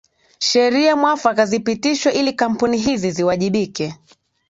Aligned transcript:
Sheria 0.39 0.95
mwafaka 0.95 1.45
zipitishwe 1.45 2.11
ili 2.11 2.33
kampuni 2.33 2.77
hizi 2.77 3.11
ziwajibike 3.11 3.95